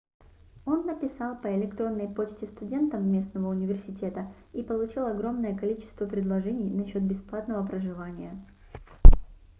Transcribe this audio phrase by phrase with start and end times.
[0.65, 7.63] он написал по электронной почте студентам местного университета и получил огромное количество предложений насчёт бесплатного
[7.67, 8.43] проживания